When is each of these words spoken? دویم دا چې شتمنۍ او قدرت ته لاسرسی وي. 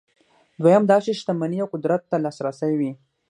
دویم 0.61 0.83
دا 0.91 0.97
چې 1.05 1.11
شتمنۍ 1.19 1.57
او 1.61 1.71
قدرت 1.73 2.01
ته 2.09 2.15
لاسرسی 2.23 2.73
وي. 2.79 2.91